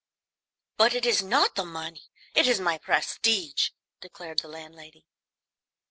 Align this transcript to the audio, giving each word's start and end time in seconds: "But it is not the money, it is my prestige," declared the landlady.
"But 0.77 0.95
it 0.95 1.05
is 1.05 1.21
not 1.21 1.53
the 1.53 1.63
money, 1.63 2.09
it 2.33 2.47
is 2.47 2.59
my 2.59 2.79
prestige," 2.79 3.69
declared 3.99 4.39
the 4.39 4.47
landlady. 4.47 5.05